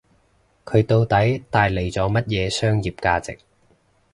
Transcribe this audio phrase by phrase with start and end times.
[0.65, 3.37] 佢到底帶嚟咗乜嘢商業價值